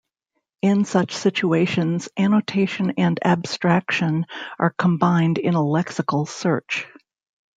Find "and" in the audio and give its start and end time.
2.97-3.19